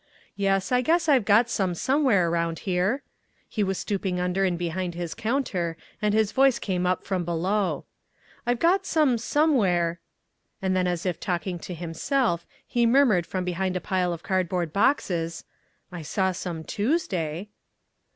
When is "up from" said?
6.87-7.23